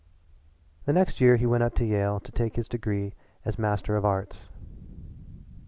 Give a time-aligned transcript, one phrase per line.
[0.85, 3.13] The next year he went up to Yale to take his degree
[3.45, 4.49] as Master of Arts.